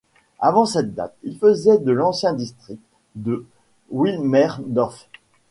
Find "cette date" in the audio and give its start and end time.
0.65-1.13